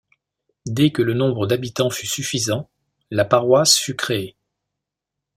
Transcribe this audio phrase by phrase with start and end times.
[0.65, 2.71] Dès que le nombre d'habitants fut suffisant,
[3.11, 4.35] la paroisse fut créée.